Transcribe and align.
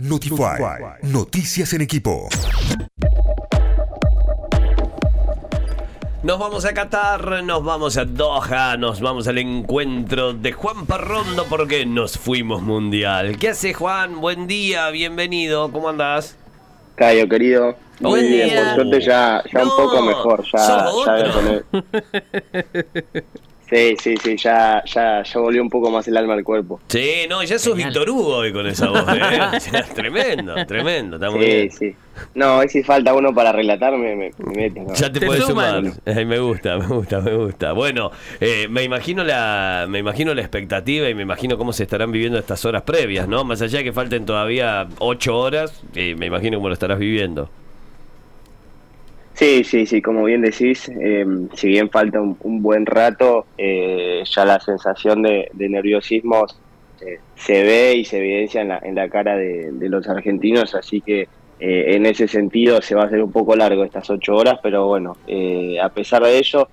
Notify. 0.00 0.62
Noticias 1.02 1.72
en 1.74 1.82
equipo. 1.82 2.28
Nos 6.22 6.38
vamos 6.38 6.64
a 6.64 6.74
Qatar, 6.74 7.42
nos 7.44 7.64
vamos 7.64 7.96
a 7.96 8.04
Doha, 8.04 8.76
nos 8.76 9.00
vamos 9.00 9.26
al 9.28 9.38
encuentro 9.38 10.32
de 10.34 10.52
Juan 10.52 10.86
Parrondo 10.86 11.46
porque 11.48 11.86
nos 11.86 12.18
fuimos 12.18 12.62
mundial. 12.62 13.36
¿Qué 13.38 13.50
hace 13.50 13.72
Juan? 13.72 14.20
Buen 14.20 14.46
día, 14.46 14.90
bienvenido, 14.90 15.72
¿cómo 15.72 15.88
andás? 15.88 16.36
Cayo, 16.94 17.28
querido. 17.28 17.74
Muy 18.00 18.10
Buen 18.10 18.28
bien, 18.30 18.50
día. 18.50 18.64
por 18.64 18.74
suerte 18.74 19.00
ya, 19.04 19.42
ya 19.52 19.64
No, 19.64 19.76
un 19.76 19.82
poco 19.82 20.02
mejor. 20.02 20.44
Ya 20.52 20.90
Sí, 23.70 23.94
sí, 24.02 24.16
sí, 24.16 24.36
ya, 24.36 24.82
ya, 24.84 25.22
ya 25.22 25.40
volvió 25.40 25.62
un 25.62 25.70
poco 25.70 25.90
más 25.92 26.06
el 26.08 26.16
alma 26.16 26.34
al 26.34 26.42
cuerpo. 26.42 26.80
Sí, 26.88 27.26
no, 27.28 27.40
ya 27.44 27.56
sos 27.56 27.76
Víctor 27.76 28.10
Hugo 28.10 28.38
hoy 28.38 28.52
con 28.52 28.66
esa 28.66 28.88
voz, 28.88 29.04
¿eh? 29.14 29.82
Tremendo, 29.94 30.54
tremendo, 30.66 31.16
está 31.16 31.30
muy 31.30 31.40
Sí, 31.40 31.46
bien. 31.46 31.70
sí. 31.70 31.94
No, 32.34 32.58
hoy 32.58 32.68
si 32.68 32.82
falta 32.82 33.14
uno 33.14 33.32
para 33.32 33.52
relatarme, 33.52 34.16
me, 34.16 34.30
me 34.38 34.54
mete, 34.54 34.80
¿no? 34.80 34.92
Ya 34.94 35.10
te, 35.12 35.20
Te 35.20 35.26
puedes 35.26 35.44
suman. 35.44 35.94
sumar. 36.04 36.26
Me 36.26 36.38
gusta, 36.40 36.76
me 36.78 36.86
gusta, 36.86 37.20
me 37.20 37.34
gusta. 37.36 37.72
Bueno, 37.72 38.10
eh, 38.40 38.66
me 38.68 38.82
imagino 38.82 39.22
la, 39.22 39.86
me 39.88 40.00
imagino 40.00 40.34
la 40.34 40.40
expectativa 40.40 41.08
y 41.08 41.14
me 41.14 41.22
imagino 41.22 41.56
cómo 41.56 41.72
se 41.72 41.84
estarán 41.84 42.10
viviendo 42.10 42.38
estas 42.38 42.64
horas 42.64 42.82
previas, 42.82 43.28
¿no? 43.28 43.44
Más 43.44 43.62
allá 43.62 43.78
de 43.78 43.84
que 43.84 43.92
falten 43.92 44.26
todavía 44.26 44.88
ocho 44.98 45.38
horas, 45.38 45.80
eh, 45.94 46.14
me 46.18 46.26
imagino 46.26 46.58
cómo 46.58 46.68
lo 46.68 46.74
estarás 46.74 46.98
viviendo. 46.98 47.48
Sí, 49.40 49.64
sí, 49.64 49.86
sí, 49.86 50.02
como 50.02 50.24
bien 50.24 50.42
decís, 50.42 50.90
eh, 51.00 51.24
si 51.54 51.68
bien 51.68 51.88
falta 51.88 52.20
un, 52.20 52.62
buen 52.62 52.84
rato, 52.84 53.46
eh, 53.56 54.22
ya 54.30 54.44
la 54.44 54.60
sensación 54.60 55.22
de, 55.22 55.48
de 55.54 55.68
nerviosismo 55.70 56.44
eh, 57.00 57.20
se 57.36 57.62
ve 57.62 57.94
y 57.94 58.04
se 58.04 58.18
evidencia 58.18 58.60
en 58.60 58.68
la, 58.68 58.80
en 58.82 58.94
la 58.96 59.08
cara 59.08 59.36
de, 59.36 59.72
de 59.72 59.88
los 59.88 60.06
argentinos, 60.06 60.74
así 60.74 61.00
que 61.00 61.22
eh, 61.58 61.94
en 61.94 62.04
ese 62.04 62.28
sentido 62.28 62.82
se 62.82 62.94
va 62.94 63.04
a 63.04 63.06
hacer 63.06 63.22
un 63.22 63.32
poco 63.32 63.56
largo 63.56 63.82
estas 63.82 64.10
ocho 64.10 64.36
horas, 64.36 64.58
pero 64.62 64.86
bueno, 64.86 65.16
eh, 65.26 65.80
a 65.80 65.88
pesar 65.88 66.22
de 66.22 66.36
ello, 66.36 66.68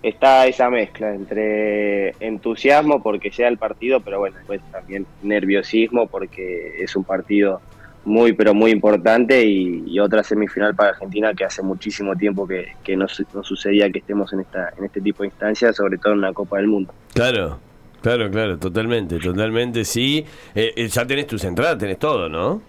está 0.00 0.46
esa 0.46 0.70
mezcla 0.70 1.12
entre 1.12 2.10
entusiasmo 2.20 3.02
porque 3.02 3.32
sea 3.32 3.48
el 3.48 3.58
partido, 3.58 3.98
pero 4.02 4.20
bueno, 4.20 4.36
después 4.36 4.60
también 4.70 5.04
nerviosismo 5.24 6.06
porque 6.06 6.76
es 6.78 6.94
un 6.94 7.02
partido 7.02 7.60
muy, 8.08 8.32
pero 8.32 8.54
muy 8.54 8.70
importante 8.70 9.44
y, 9.44 9.84
y 9.86 10.00
otra 10.00 10.22
semifinal 10.24 10.74
para 10.74 10.90
Argentina 10.90 11.32
que 11.34 11.44
hace 11.44 11.62
muchísimo 11.62 12.16
tiempo 12.16 12.46
que, 12.46 12.68
que 12.82 12.96
no, 12.96 13.06
su- 13.06 13.24
no 13.34 13.42
sucedía 13.44 13.90
que 13.90 13.98
estemos 14.00 14.32
en, 14.32 14.40
esta, 14.40 14.72
en 14.76 14.84
este 14.86 15.00
tipo 15.00 15.22
de 15.22 15.28
instancias, 15.28 15.76
sobre 15.76 15.98
todo 15.98 16.14
en 16.14 16.20
la 16.22 16.32
Copa 16.32 16.56
del 16.56 16.66
Mundo. 16.68 16.92
Claro, 17.14 17.58
claro, 18.02 18.30
claro, 18.30 18.58
totalmente, 18.58 19.18
totalmente, 19.18 19.84
sí. 19.84 20.24
Eh, 20.54 20.72
eh, 20.76 20.88
ya 20.88 21.06
tenés 21.06 21.26
tus 21.26 21.44
entradas, 21.44 21.78
tenés 21.78 21.98
todo, 21.98 22.28
¿no? 22.28 22.60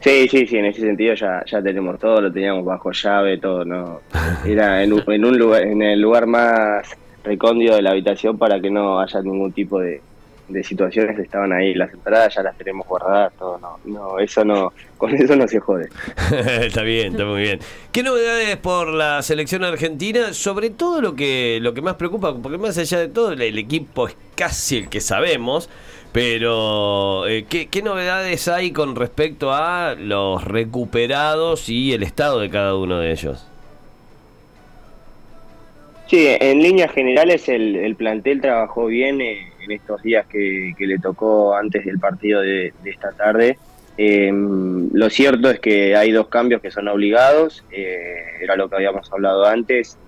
Sí, 0.00 0.28
sí, 0.28 0.46
sí, 0.46 0.56
en 0.56 0.66
ese 0.66 0.82
sentido 0.82 1.14
ya, 1.14 1.42
ya 1.46 1.62
tenemos 1.62 1.98
todo, 1.98 2.20
lo 2.20 2.32
teníamos 2.32 2.64
bajo 2.64 2.92
llave, 2.92 3.38
todo, 3.38 3.64
¿no? 3.64 4.00
Era 4.46 4.82
en 4.82 4.92
un, 4.92 5.02
en 5.06 5.24
un 5.24 5.38
lugar, 5.38 5.62
en 5.62 5.82
el 5.82 6.00
lugar 6.00 6.26
más 6.26 6.88
recóndito 7.24 7.74
de 7.74 7.82
la 7.82 7.90
habitación 7.90 8.38
para 8.38 8.60
que 8.60 8.70
no 8.70 9.00
haya 9.00 9.20
ningún 9.22 9.50
tipo 9.52 9.80
de, 9.80 10.00
de 10.48 10.62
situaciones, 10.62 11.18
estaban 11.18 11.52
ahí, 11.52 11.74
las 11.74 11.92
entradas 11.92 12.34
ya 12.34 12.42
las 12.42 12.56
tenemos 12.56 12.86
guardadas, 12.86 13.32
todo, 13.38 13.58
no, 13.58 13.78
no, 13.84 14.18
eso 14.18 14.44
no, 14.44 14.72
con 14.98 15.14
eso 15.14 15.34
no 15.36 15.48
se 15.48 15.58
jode. 15.58 15.88
está 16.60 16.82
bien, 16.82 17.12
está 17.12 17.24
muy 17.24 17.42
bien. 17.42 17.58
¿Qué 17.92 18.02
novedades 18.02 18.56
por 18.56 18.88
la 18.88 19.22
selección 19.22 19.64
argentina? 19.64 20.32
Sobre 20.32 20.70
todo 20.70 21.00
lo 21.00 21.14
que 21.14 21.58
lo 21.60 21.74
que 21.74 21.82
más 21.82 21.94
preocupa, 21.94 22.34
porque 22.36 22.58
más 22.58 22.78
allá 22.78 22.98
de 22.98 23.08
todo, 23.08 23.32
el, 23.32 23.42
el 23.42 23.58
equipo 23.58 24.08
es 24.08 24.16
casi 24.36 24.78
el 24.78 24.88
que 24.88 25.00
sabemos, 25.00 25.68
pero 26.12 27.26
eh, 27.26 27.44
¿qué, 27.48 27.66
qué 27.66 27.82
novedades 27.82 28.48
hay 28.48 28.70
con 28.70 28.96
respecto 28.96 29.52
a 29.52 29.94
los 29.98 30.44
recuperados 30.44 31.68
y 31.68 31.92
el 31.92 32.02
estado 32.02 32.40
de 32.40 32.50
cada 32.50 32.76
uno 32.76 33.00
de 33.00 33.12
ellos? 33.12 33.46
Sí, 36.06 36.24
en 36.28 36.62
líneas 36.62 36.92
generales 36.92 37.48
el, 37.48 37.74
el 37.74 37.96
plantel 37.96 38.40
trabajó 38.40 38.86
bien 38.86 39.20
eh, 39.20 39.52
en 39.66 39.72
estos 39.72 40.02
días 40.02 40.26
que, 40.26 40.74
le 40.78 40.98
tocó 40.98 41.54
antes 41.54 41.84
del 41.84 41.98
partido 41.98 42.40
de, 42.40 42.72
esta 42.84 43.12
tarde. 43.12 43.58
Eh, 43.98 44.30
lo 44.32 45.10
cierto 45.10 45.50
es 45.50 45.60
que 45.60 45.96
hay 45.96 46.12
dos 46.12 46.28
cambios 46.28 46.60
que 46.60 46.70
son 46.70 46.88
obligados, 46.88 47.64
eh, 47.70 48.16
era 48.40 48.56
lo 48.56 48.68
que 48.68 48.76
habíamos 48.76 49.12
hablado 49.12 49.46
antes. 49.46 49.98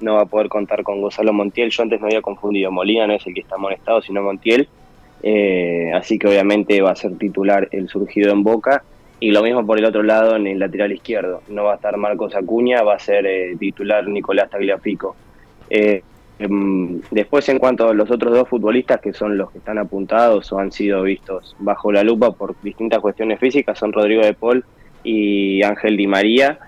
No 0.00 0.14
va 0.14 0.22
a 0.22 0.26
poder 0.26 0.48
contar 0.48 0.82
con 0.82 1.00
Gonzalo 1.00 1.32
Montiel. 1.32 1.70
Yo 1.70 1.84
antes 1.84 2.00
me 2.00 2.08
había 2.08 2.22
confundido. 2.22 2.72
Molina 2.72 3.06
no 3.06 3.14
es 3.14 3.24
el 3.26 3.34
que 3.34 3.40
está 3.40 3.54
amonestado, 3.54 4.02
sino 4.02 4.20
Montiel. 4.20 4.68
Eh, 5.22 5.92
así 5.94 6.18
que 6.18 6.26
obviamente 6.26 6.82
va 6.82 6.90
a 6.90 6.96
ser 6.96 7.16
titular 7.16 7.68
el 7.70 7.88
surgido 7.88 8.32
en 8.32 8.42
Boca. 8.42 8.82
Y 9.20 9.30
lo 9.30 9.42
mismo 9.44 9.64
por 9.64 9.78
el 9.78 9.84
otro 9.84 10.02
lado 10.02 10.34
en 10.34 10.48
el 10.48 10.58
lateral 10.58 10.90
izquierdo. 10.90 11.42
No 11.48 11.62
va 11.62 11.74
a 11.74 11.76
estar 11.76 11.96
Marcos 11.96 12.34
Acuña, 12.34 12.82
va 12.82 12.96
a 12.96 12.98
ser 12.98 13.24
eh, 13.26 13.56
titular 13.56 14.06
Nicolás 14.08 14.50
Tagliafico. 14.50 15.14
Eh, 15.70 16.02
después, 17.10 17.48
en 17.48 17.58
cuanto 17.58 17.88
a 17.88 17.94
los 17.94 18.10
otros 18.10 18.32
dos 18.32 18.48
futbolistas 18.48 19.00
que 19.00 19.12
son 19.12 19.36
los 19.36 19.50
que 19.50 19.58
están 19.58 19.78
apuntados 19.78 20.52
o 20.52 20.58
han 20.58 20.72
sido 20.72 21.02
vistos 21.02 21.56
bajo 21.58 21.92
la 21.92 22.02
lupa 22.02 22.32
por 22.32 22.54
distintas 22.62 23.00
cuestiones 23.00 23.38
físicas, 23.38 23.78
son 23.78 23.92
Rodrigo 23.92 24.22
de 24.22 24.34
Paul 24.34 24.64
y 25.04 25.62
Ángel 25.62 25.96
Di 25.96 26.06
María. 26.06 26.58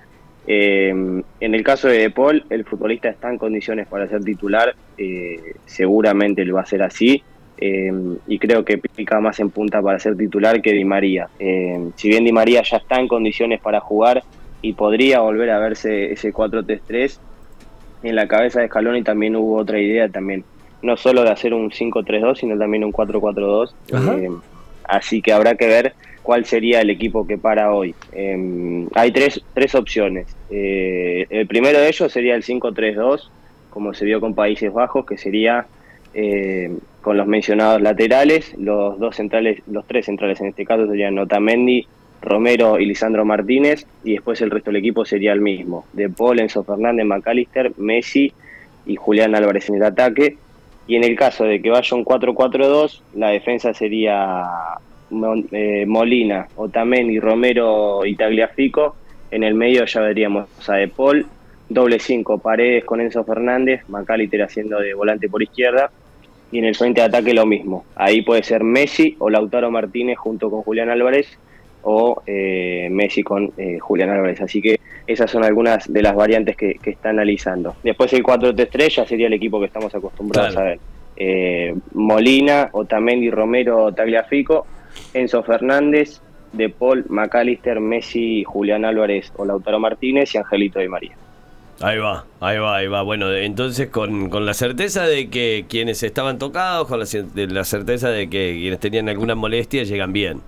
Eh, 0.46 0.88
en 0.90 1.54
el 1.54 1.62
caso 1.62 1.88
de 1.88 1.98
De 1.98 2.10
Paul, 2.10 2.44
el 2.50 2.64
futbolista 2.64 3.08
está 3.08 3.30
en 3.30 3.38
condiciones 3.38 3.86
para 3.86 4.06
ser 4.08 4.22
titular, 4.22 4.74
eh, 4.98 5.54
seguramente 5.64 6.44
lo 6.44 6.56
va 6.56 6.62
a 6.62 6.66
ser 6.66 6.82
así. 6.82 7.22
eh, 7.56 7.92
y 8.26 8.38
creo 8.40 8.64
que 8.64 8.78
pica 8.78 9.20
más 9.20 9.38
en 9.38 9.48
punta 9.50 9.80
para 9.80 9.98
ser 10.00 10.16
titular 10.16 10.60
que 10.60 10.72
Di 10.72 10.84
María. 10.84 11.28
Si 11.38 12.08
bien 12.08 12.24
Di 12.24 12.32
María 12.32 12.62
ya 12.62 12.78
está 12.78 12.98
en 12.98 13.06
condiciones 13.06 13.60
para 13.60 13.80
jugar 13.80 14.24
y 14.60 14.72
podría 14.72 15.20
volver 15.20 15.50
a 15.50 15.60
verse 15.60 16.12
ese 16.12 16.32
4-3-3, 16.32 17.18
en 18.04 18.16
la 18.16 18.28
cabeza 18.28 18.60
de 18.60 18.68
Scaloni 18.68 19.02
también 19.02 19.36
hubo 19.36 19.56
otra 19.56 19.80
idea 19.80 20.08
también, 20.08 20.44
no 20.82 20.96
solo 20.96 21.22
de 21.22 21.30
hacer 21.30 21.54
un 21.54 21.70
5-3-2, 21.70 22.36
sino 22.36 22.58
también 22.58 22.84
un 22.84 22.92
4-4-2. 22.92 23.74
Ajá. 23.92 24.16
Eh, 24.16 24.30
así 24.84 25.22
que 25.22 25.32
habrá 25.32 25.54
que 25.54 25.66
ver 25.66 25.94
cuál 26.24 26.46
sería 26.46 26.80
el 26.80 26.90
equipo 26.90 27.26
que 27.26 27.38
para 27.38 27.72
hoy. 27.72 27.94
Eh, 28.12 28.86
hay 28.94 29.12
tres, 29.12 29.40
tres 29.52 29.74
opciones. 29.74 30.26
Eh, 30.50 31.26
el 31.30 31.46
primero 31.46 31.78
de 31.78 31.88
ellos 31.88 32.10
sería 32.10 32.34
el 32.34 32.42
5-3-2, 32.42 33.28
como 33.70 33.92
se 33.92 34.04
vio 34.04 34.20
con 34.20 34.34
Países 34.34 34.72
Bajos, 34.72 35.04
que 35.04 35.18
sería 35.18 35.66
eh, 36.14 36.72
con 37.02 37.18
los 37.18 37.26
mencionados 37.26 37.82
laterales, 37.82 38.54
los 38.56 38.98
dos 38.98 39.16
centrales, 39.16 39.62
los 39.66 39.86
tres 39.86 40.06
centrales 40.06 40.40
en 40.40 40.48
este 40.48 40.64
caso 40.64 40.86
serían 40.86 41.18
Otamendi, 41.18 41.86
Romero 42.24 42.78
y 42.78 42.86
Lisandro 42.86 43.24
Martínez, 43.24 43.86
y 44.02 44.12
después 44.12 44.40
el 44.40 44.50
resto 44.50 44.70
del 44.70 44.80
equipo 44.80 45.04
sería 45.04 45.32
el 45.32 45.40
mismo, 45.40 45.86
de 45.92 46.08
Paul, 46.08 46.40
Enzo 46.40 46.64
Fernández, 46.64 47.06
McAllister, 47.06 47.72
Messi 47.76 48.32
y 48.86 48.96
Julián 48.96 49.34
Álvarez 49.34 49.68
en 49.68 49.76
el 49.76 49.84
ataque. 49.84 50.36
Y 50.86 50.96
en 50.96 51.04
el 51.04 51.16
caso 51.16 51.44
de 51.44 51.62
que 51.62 51.70
vaya 51.70 51.96
un 51.96 52.04
4-4-2, 52.04 53.00
la 53.14 53.28
defensa 53.28 53.72
sería 53.72 54.44
eh, 55.52 55.84
Molina, 55.86 56.48
Otamendi, 56.56 57.18
Romero 57.20 58.04
y 58.04 58.16
Tagliafico. 58.16 58.96
En 59.30 59.44
el 59.44 59.54
medio 59.54 59.84
ya 59.86 60.00
veríamos 60.00 60.46
a 60.68 60.74
De 60.74 60.88
Paul, 60.88 61.26
doble 61.68 61.98
5, 61.98 62.38
Paredes 62.38 62.84
con 62.84 63.00
Enzo 63.00 63.24
Fernández, 63.24 63.82
McAllister 63.88 64.42
haciendo 64.42 64.78
de 64.78 64.92
volante 64.92 65.28
por 65.28 65.42
izquierda. 65.42 65.90
Y 66.52 66.58
en 66.58 66.66
el 66.66 66.76
frente 66.76 67.00
de 67.00 67.06
ataque 67.06 67.34
lo 67.34 67.46
mismo. 67.46 67.84
Ahí 67.96 68.22
puede 68.22 68.42
ser 68.42 68.62
Messi 68.62 69.16
o 69.18 69.30
Lautaro 69.30 69.70
Martínez 69.70 70.18
junto 70.18 70.50
con 70.50 70.62
Julián 70.62 70.90
Álvarez 70.90 71.38
o 71.84 72.22
eh, 72.26 72.88
Messi 72.90 73.22
con 73.22 73.52
eh, 73.56 73.78
Julián 73.78 74.10
Álvarez. 74.10 74.40
Así 74.40 74.60
que 74.60 74.80
esas 75.06 75.30
son 75.30 75.44
algunas 75.44 75.92
de 75.92 76.02
las 76.02 76.14
variantes 76.14 76.56
que, 76.56 76.74
que 76.74 76.90
está 76.90 77.10
analizando. 77.10 77.76
Después 77.82 78.12
el 78.12 78.22
4-3-3 78.22 78.88
ya 78.96 79.06
sería 79.06 79.26
el 79.26 79.32
equipo 79.34 79.60
que 79.60 79.66
estamos 79.66 79.94
acostumbrados 79.94 80.52
Claro. 80.52 80.66
a 80.66 80.70
ver. 80.70 80.78
Eh, 81.16 81.74
Molina, 81.92 82.70
Otamendi, 82.72 83.30
Romero, 83.30 83.92
Tagliafico, 83.92 84.66
Enzo 85.12 85.42
Fernández, 85.44 86.20
De 86.52 86.68
Paul, 86.70 87.04
McAllister, 87.08 87.80
Messi, 87.80 88.44
Julián 88.44 88.84
Álvarez 88.84 89.32
o 89.36 89.44
Lautaro 89.44 89.78
Martínez 89.78 90.34
y 90.34 90.38
Angelito 90.38 90.78
de 90.78 90.88
María. 90.88 91.12
Ahí 91.80 91.98
va, 91.98 92.24
ahí 92.40 92.58
va, 92.58 92.76
ahí 92.76 92.86
va. 92.86 93.02
Bueno, 93.02 93.32
entonces 93.32 93.88
con, 93.88 94.28
con 94.30 94.46
la 94.46 94.54
certeza 94.54 95.06
de 95.06 95.28
que 95.28 95.66
quienes 95.68 96.02
estaban 96.04 96.38
tocados, 96.38 96.86
con 96.86 97.00
la, 97.00 97.06
la 97.34 97.64
certeza 97.64 98.10
de 98.10 98.30
que 98.30 98.56
quienes 98.60 98.78
tenían 98.78 99.08
alguna 99.08 99.34
molestia 99.34 99.82
llegan 99.82 100.12
bien. 100.12 100.40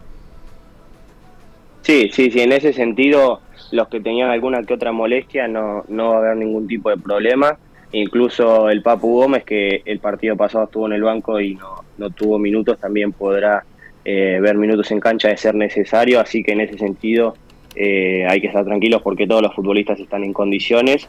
Sí, 1.87 2.11
sí, 2.13 2.33
sí, 2.33 2.41
en 2.41 2.51
ese 2.51 2.73
sentido, 2.73 3.41
los 3.71 3.87
que 3.87 4.01
tenían 4.01 4.29
alguna 4.31 4.61
que 4.65 4.75
otra 4.75 4.91
molestia 4.91 5.47
no, 5.47 5.85
no 5.87 6.11
va 6.11 6.15
a 6.17 6.19
haber 6.19 6.37
ningún 6.37 6.67
tipo 6.67 6.91
de 6.91 6.97
problema. 6.97 7.57
Incluso 7.93 8.69
el 8.69 8.83
Papu 8.83 9.21
Gómez, 9.21 9.45
que 9.45 9.83
el 9.85 10.01
partido 10.01 10.37
pasado 10.37 10.65
estuvo 10.65 10.87
en 10.87 10.95
el 10.95 11.03
banco 11.05 11.41
y 11.41 11.55
no, 11.55 11.85
no 11.99 12.11
tuvo 12.11 12.41
minutos, 12.41 12.81
también 12.81 13.13
podrá 13.13 13.65
eh, 14.05 14.41
ver 14.43 14.57
minutos 14.57 14.91
en 14.91 14.99
cancha 14.99 15.29
de 15.29 15.37
ser 15.37 15.55
necesario. 15.55 16.19
Así 16.19 16.43
que 16.43 16.55
en 16.55 16.63
ese 16.63 16.77
sentido 16.77 17.37
eh, 17.77 18.27
hay 18.29 18.41
que 18.41 18.49
estar 18.49 18.65
tranquilos 18.65 19.01
porque 19.03 19.29
todos 19.29 19.43
los 19.43 19.55
futbolistas 19.55 20.01
están 20.01 20.25
en 20.25 20.33
condiciones. 20.33 21.09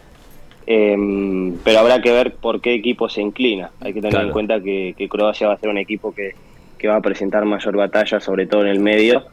Eh, 0.68 0.96
pero 1.64 1.80
habrá 1.80 2.04
que 2.04 2.12
ver 2.12 2.36
por 2.36 2.62
qué 2.62 2.76
equipo 2.76 3.10
se 3.10 3.22
inclina. 3.22 3.72
Hay 3.82 3.94
que 3.94 4.00
tener 4.00 4.12
Claro. 4.12 4.28
en 4.28 4.34
cuenta 4.34 4.62
que, 4.62 4.94
que 4.96 5.10
Croacia 5.10 5.48
va 5.48 5.56
a 5.56 5.58
ser 5.58 5.70
un 5.70 5.80
equipo 5.80 6.14
que, 6.14 6.34
que 6.78 6.88
va 6.88 6.98
a 6.98 7.02
presentar 7.02 7.46
mayor 7.46 7.76
batalla, 7.76 8.20
sobre 8.20 8.46
todo 8.46 8.62
en 8.62 8.68
el 8.68 8.80
medio. 8.80 9.24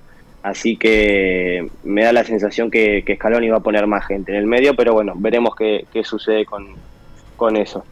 Así 0.44 0.76
que 0.76 1.66
me 1.84 2.04
da 2.04 2.12
la 2.12 2.22
sensación 2.22 2.70
que, 2.70 3.02
que 3.02 3.16
Scaloni 3.16 3.48
va 3.48 3.56
a 3.56 3.62
poner 3.62 3.86
más 3.86 4.06
gente 4.06 4.30
en 4.32 4.36
el 4.36 4.46
medio, 4.46 4.76
pero 4.76 4.92
bueno, 4.92 5.14
veremos 5.16 5.56
qué, 5.56 5.86
qué 5.90 6.04
sucede 6.04 6.44
con, 6.44 6.66
con 7.38 7.56
eso. 7.56 7.82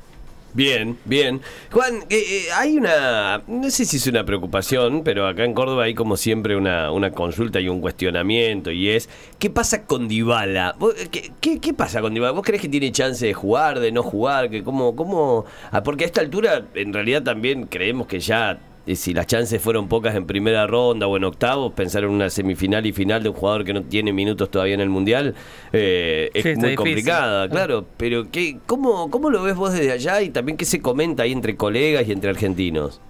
Bien, 0.52 0.98
bien. 1.06 1.40
Juan, 1.70 2.00
eh, 2.10 2.22
eh, 2.28 2.42
hay 2.54 2.76
una, 2.76 3.42
no 3.46 3.70
sé 3.70 3.86
si 3.86 3.96
es 3.96 4.06
una 4.06 4.26
preocupación, 4.26 5.02
pero 5.02 5.26
acá 5.26 5.44
en 5.44 5.54
Córdoba 5.54 5.84
hay 5.84 5.94
como 5.94 6.18
siempre 6.18 6.54
una, 6.54 6.92
una 6.92 7.10
consulta 7.12 7.58
y 7.58 7.70
un 7.70 7.80
cuestionamiento 7.80 8.70
y 8.70 8.90
es, 8.90 9.08
¿qué 9.38 9.48
pasa 9.48 9.86
con 9.86 10.06
Dybala? 10.06 10.76
¿Vos, 10.78 10.94
eh, 11.00 11.08
¿Qué, 11.10 11.32
qué, 11.40 11.58
qué 11.58 11.72
pasa 11.72 12.02
con 12.02 12.12
Dybala? 12.12 12.32
¿Vos 12.32 12.44
crees 12.44 12.60
que 12.60 12.68
tiene 12.68 12.92
chance 12.92 13.24
de 13.24 13.32
jugar, 13.32 13.80
de 13.80 13.92
no 13.92 14.02
jugar? 14.02 14.50
Que 14.50 14.62
cómo, 14.62 14.94
cómo, 14.94 15.46
ah, 15.70 15.82
porque 15.82 16.04
a 16.04 16.06
esta 16.06 16.20
altura 16.20 16.66
en 16.74 16.92
realidad 16.92 17.22
también 17.22 17.64
creemos 17.64 18.06
que 18.06 18.20
ya 18.20 18.58
eh, 18.86 18.96
si 18.96 19.14
las 19.14 19.26
chances 19.26 19.60
fueron 19.62 19.88
pocas 19.88 20.14
en 20.16 20.26
primera 20.26 20.66
ronda 20.66 21.06
o 21.06 21.16
en 21.16 21.24
octavos, 21.24 21.72
pensar 21.72 22.04
en 22.04 22.10
una 22.10 22.30
semifinal 22.30 22.84
y 22.86 22.92
final 22.92 23.22
de 23.22 23.28
un 23.30 23.34
jugador 23.36 23.64
que 23.64 23.72
no 23.72 23.82
tiene 23.84 24.12
minutos 24.12 24.50
todavía 24.50 24.74
en 24.74 24.80
el 24.80 24.90
Mundial 24.90 25.34
eh, 25.72 26.30
es 26.34 26.42
Sí, 26.42 26.54
muy 26.54 26.76
difícil. 26.76 26.76
complicada, 26.76 27.48
claro. 27.48 27.86
Pero 27.96 28.30
¿qué, 28.30 28.60
cómo, 28.66 29.10
¿cómo 29.10 29.30
lo 29.30 29.42
ves 29.42 29.56
vos 29.56 29.72
desde 29.72 29.92
allá 29.92 30.22
y 30.22 30.30
también 30.30 30.56
qué 30.56 30.64
se 30.64 30.80
comenta 30.80 31.22
ahí 31.24 31.32
entre 31.32 31.56
colegas 31.56 32.06
y 32.08 32.12
entre 32.12 32.30
argentinos? 32.30 33.00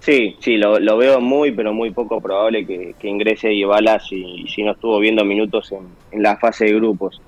Sí, 0.00 0.36
sí, 0.40 0.56
lo, 0.56 0.80
lo 0.80 0.96
veo 0.96 1.20
muy, 1.20 1.52
pero 1.52 1.72
muy 1.72 1.92
poco 1.92 2.20
probable 2.20 2.66
que, 2.66 2.96
que 2.98 3.08
ingrese 3.08 3.48
Dybala 3.48 4.00
si, 4.00 4.46
si 4.48 4.62
no 4.64 4.72
estuvo 4.72 4.98
viendo 4.98 5.24
minutos 5.24 5.70
en, 5.70 5.96
en 6.10 6.22
la 6.22 6.36
fase 6.38 6.64
de 6.64 6.74
grupos. 6.74 7.22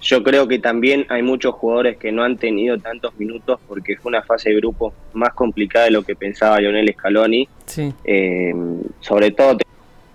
Yo 0.00 0.22
creo 0.22 0.46
que 0.46 0.58
también 0.58 1.06
hay 1.08 1.22
muchos 1.22 1.54
jugadores 1.54 1.96
que 1.96 2.12
no 2.12 2.22
han 2.22 2.36
tenido 2.36 2.78
tantos 2.78 3.16
minutos 3.18 3.58
porque 3.66 3.96
fue 3.96 4.10
una 4.10 4.22
fase 4.22 4.50
de 4.50 4.56
grupos 4.56 4.92
más 5.14 5.32
complicada 5.32 5.86
de 5.86 5.90
lo 5.90 6.02
que 6.02 6.14
pensaba 6.14 6.60
Lionel 6.60 6.92
Scaloni. 6.92 7.48
Sí. 7.64 7.92
Eh, 8.04 8.54
sobre 9.00 9.30
todo 9.30 9.56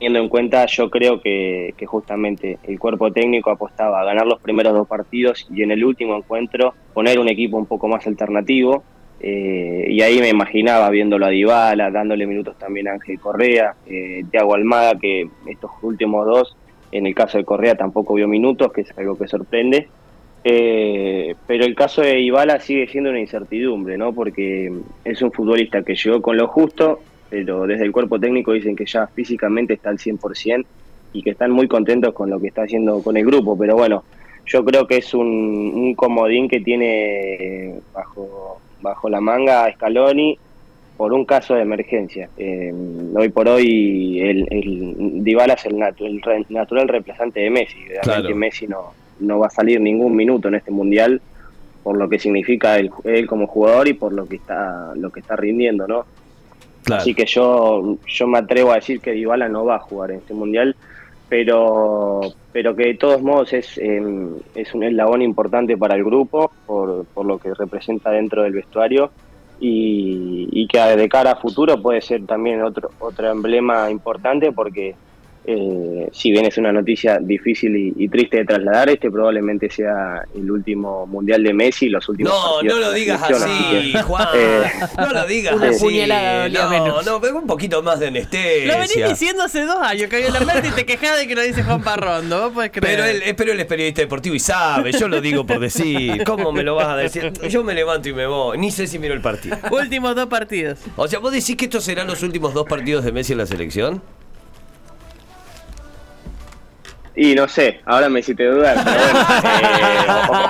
teniendo 0.01 0.19
en 0.19 0.29
cuenta, 0.29 0.65
yo 0.65 0.89
creo 0.89 1.21
que, 1.21 1.73
que 1.77 1.85
justamente 1.85 2.57
el 2.63 2.79
cuerpo 2.79 3.11
técnico 3.11 3.51
apostaba 3.51 4.01
a 4.01 4.03
ganar 4.03 4.25
los 4.25 4.39
primeros 4.39 4.73
dos 4.73 4.87
partidos 4.87 5.47
y 5.53 5.61
en 5.61 5.71
el 5.71 5.83
último 5.83 6.15
encuentro 6.15 6.73
poner 6.93 7.19
un 7.19 7.27
equipo 7.27 7.57
un 7.57 7.65
poco 7.65 7.87
más 7.87 8.07
alternativo. 8.07 8.83
Eh, 9.23 9.85
y 9.87 10.01
ahí 10.01 10.19
me 10.19 10.29
imaginaba 10.29 10.89
viéndolo 10.89 11.27
a 11.27 11.29
Dybala, 11.29 11.91
dándole 11.91 12.25
minutos 12.25 12.57
también 12.57 12.87
a 12.87 12.93
Ángel 12.93 13.19
Correa, 13.19 13.75
eh, 13.85 14.23
Thiago 14.31 14.55
Almada, 14.55 14.97
que 14.97 15.29
estos 15.45 15.69
últimos 15.83 16.25
dos, 16.25 16.57
en 16.91 17.05
el 17.05 17.15
caso 17.15 17.37
de 17.37 17.45
Correa 17.45 17.75
tampoco 17.75 18.13
vio 18.13 18.27
minutos, 18.27 18.71
que 18.71 18.81
es 18.81 18.97
algo 18.97 19.17
que 19.17 19.27
sorprende. 19.27 19.87
Eh, 20.43 21.35
pero 21.45 21.65
el 21.65 21.75
caso 21.75 22.01
de 22.01 22.15
Dybala 22.15 22.59
sigue 22.59 22.87
siendo 22.87 23.11
una 23.11 23.19
incertidumbre, 23.19 23.97
¿no? 23.97 24.13
Porque 24.13 24.71
es 25.05 25.21
un 25.21 25.31
futbolista 25.31 25.83
que 25.83 25.95
llegó 25.95 26.21
con 26.21 26.37
lo 26.37 26.47
justo, 26.47 26.99
pero 27.29 27.67
desde 27.67 27.85
el 27.85 27.91
cuerpo 27.91 28.19
técnico 28.19 28.51
dicen 28.51 28.75
que 28.75 28.85
ya 28.85 29.07
físicamente 29.07 29.73
está 29.75 29.89
al 29.89 29.97
100% 29.97 30.65
y 31.13 31.21
que 31.21 31.31
están 31.31 31.51
muy 31.51 31.67
contentos 31.67 32.13
con 32.13 32.29
lo 32.29 32.39
que 32.39 32.47
está 32.47 32.63
haciendo 32.63 33.03
con 33.03 33.17
el 33.17 33.25
grupo. 33.25 33.57
Pero 33.57 33.75
bueno, 33.75 34.03
yo 34.45 34.65
creo 34.65 34.87
que 34.87 34.97
es 34.97 35.13
un, 35.13 35.27
un 35.27 35.95
comodín 35.95 36.49
que 36.49 36.59
tiene 36.59 37.33
eh, 37.33 37.79
bajo, 37.93 38.59
bajo 38.81 39.09
la 39.09 39.21
manga 39.21 39.71
Scaloni 39.73 40.37
por 41.01 41.13
un 41.13 41.25
caso 41.25 41.55
de 41.55 41.63
emergencia. 41.63 42.29
Eh, 42.37 42.71
hoy 43.15 43.29
por 43.29 43.47
hoy 43.47 44.19
el, 44.21 44.47
el 44.51 45.23
Dybala 45.23 45.55
es 45.55 45.65
el, 45.65 45.73
natu- 45.77 46.05
el 46.05 46.21
re- 46.21 46.45
natural 46.49 46.87
reemplazante 46.87 47.39
de 47.39 47.49
Messi. 47.49 47.79
Realmente 47.87 48.03
Claro. 48.27 48.35
Messi 48.35 48.67
no, 48.67 48.93
no 49.19 49.39
va 49.39 49.47
a 49.47 49.49
salir 49.49 49.81
ningún 49.81 50.15
minuto 50.15 50.47
en 50.49 50.55
este 50.55 50.69
mundial 50.69 51.19
por 51.81 51.97
lo 51.97 52.07
que 52.07 52.19
significa 52.19 52.77
él, 52.77 52.91
él 53.03 53.25
como 53.25 53.47
jugador 53.47 53.87
y 53.87 53.93
por 53.93 54.13
lo 54.13 54.27
que 54.27 54.35
está 54.35 54.93
lo 54.95 55.09
que 55.09 55.21
está 55.21 55.35
rindiendo, 55.35 55.87
¿no? 55.87 56.05
Claro. 56.83 57.01
Así 57.01 57.15
que 57.15 57.25
yo 57.25 57.97
yo 58.05 58.27
me 58.27 58.37
atrevo 58.37 58.71
a 58.71 58.75
decir 58.75 58.99
que 58.99 59.11
Dybala 59.13 59.49
no 59.49 59.65
va 59.65 59.77
a 59.77 59.79
jugar 59.79 60.11
en 60.11 60.17
este 60.17 60.35
mundial, 60.35 60.75
pero 61.27 62.21
pero 62.51 62.75
que 62.75 62.83
de 62.85 62.93
todos 62.93 63.23
modos 63.23 63.53
es 63.53 63.75
eh, 63.79 63.99
es 64.53 64.71
un 64.75 64.83
eslabón 64.83 65.23
importante 65.23 65.75
para 65.77 65.95
el 65.95 66.03
grupo 66.03 66.51
por, 66.67 67.05
por 67.05 67.25
lo 67.25 67.39
que 67.39 67.55
representa 67.55 68.11
dentro 68.11 68.43
del 68.43 68.53
vestuario 68.53 69.09
y, 69.63 70.49
y 70.51 70.67
que 70.67 70.79
de 70.79 71.07
cara 71.07 71.33
a 71.33 71.35
futuro 71.35 71.79
puede 71.81 72.01
ser 72.01 72.25
también 72.25 72.63
otro 72.63 72.89
otro 72.97 73.29
emblema 73.29 73.91
importante 73.91 74.51
porque 74.51 74.95
eh, 75.45 76.07
si 76.11 76.31
bien 76.31 76.45
es 76.45 76.57
una 76.57 76.71
noticia 76.71 77.17
difícil 77.19 77.75
y, 77.75 77.93
y 77.97 78.07
triste 78.09 78.37
de 78.37 78.45
trasladar, 78.45 78.89
este 78.89 79.09
probablemente 79.09 79.69
sea 79.69 80.23
el 80.35 80.51
último 80.51 81.07
mundial 81.07 81.43
de 81.43 81.53
Messi, 81.53 81.89
los 81.89 82.07
últimos 82.09 82.31
No, 82.33 82.53
partidos 82.55 82.79
no 82.79 82.85
lo 82.85 82.93
digas 82.93 83.21
así, 83.23 83.91
que, 83.91 84.01
Juan. 84.03 84.27
eh, 84.35 84.61
no 84.97 85.11
lo 85.11 85.25
digas 85.25 85.55
Una 85.55 85.69
así. 85.69 85.83
puñalada 85.83 86.49
no, 86.49 86.69
menos. 86.69 87.05
no, 87.05 87.17
un 87.39 87.47
poquito 87.47 87.81
más 87.81 87.99
de 87.99 88.07
anestesia. 88.07 88.73
Lo 88.73 88.79
venís 88.79 89.09
diciendo 89.09 89.43
hace 89.43 89.65
dos 89.65 89.77
años 89.81 90.09
que 90.09 90.29
la 90.29 90.39
mente 90.41 90.67
y 90.67 90.71
te 90.71 90.85
quejás 90.85 91.17
de 91.19 91.27
que 91.27 91.35
lo 91.35 91.41
dice 91.41 91.63
Juan 91.63 91.81
Parrondo. 91.81 92.41
Vos 92.43 92.51
podés 92.53 92.71
creer. 92.71 92.97
Pero 92.97 93.05
él, 93.09 93.21
eh, 93.25 93.33
pero 93.33 93.51
él 93.51 93.59
es 93.59 93.65
periodista 93.65 94.01
deportivo 94.01 94.35
y 94.35 94.39
sabe, 94.39 94.91
yo 94.91 95.07
lo 95.07 95.21
digo 95.21 95.45
por 95.45 95.59
decir. 95.59 96.23
¿Cómo 96.23 96.51
me 96.51 96.63
lo 96.63 96.75
vas 96.75 96.87
a 96.87 96.97
decir? 96.97 97.31
Yo 97.49 97.63
me 97.63 97.73
levanto 97.73 98.09
y 98.09 98.13
me 98.13 98.27
voy. 98.27 98.57
Ni 98.57 98.71
sé 98.71 98.87
si 98.87 98.99
miro 98.99 99.13
el 99.13 99.21
partido. 99.21 99.57
Últimos 99.71 100.15
dos 100.15 100.27
partidos. 100.27 100.79
O 100.95 101.07
sea, 101.07 101.19
¿vos 101.19 101.31
decís 101.31 101.55
que 101.55 101.65
estos 101.65 101.83
serán 101.83 102.07
los 102.07 102.21
últimos 102.23 102.53
dos 102.53 102.65
partidos 102.67 103.03
de 103.05 103.11
Messi 103.11 103.31
en 103.33 103.39
la 103.39 103.45
selección? 103.45 104.01
Y 107.15 107.35
no 107.35 107.47
sé, 107.47 107.81
ahora 107.85 108.07
me 108.09 108.21
hiciste 108.21 108.45
dudar. 108.45 108.77
pero 108.85 108.99
bueno, 110.29 110.49